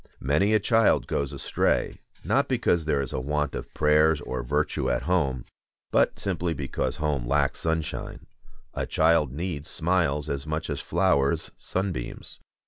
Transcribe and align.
Many 0.19 0.55
a 0.55 0.59
child 0.59 1.05
goes 1.05 1.31
astray, 1.31 1.99
not 2.23 2.47
because 2.47 2.85
there 2.85 3.01
is 3.01 3.13
a 3.13 3.19
want 3.19 3.53
of 3.53 3.71
prayers 3.75 4.19
or 4.21 4.41
virtue 4.41 4.89
at 4.89 5.03
home, 5.03 5.45
but 5.91 6.19
simply 6.19 6.55
because 6.55 6.95
home 6.95 7.27
lacks 7.27 7.59
sunshine. 7.59 8.25
A 8.73 8.87
child 8.87 9.31
needs 9.31 9.69
smiles 9.69 10.27
as 10.27 10.47
much 10.47 10.71
as 10.71 10.79
flowers 10.79 11.51
sunbeams. 11.59 12.39